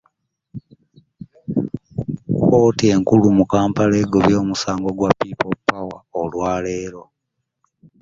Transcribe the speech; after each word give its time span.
Kkooti 2.37 2.85
enkulu 2.95 3.27
mu 3.37 3.43
Kampala 3.51 3.95
egobye 4.03 4.35
omusango 4.43 4.89
gwa 4.97 5.09
People 5.19 5.55
Power 5.67 6.01
olwa 6.21 6.51
leero. 6.63 7.03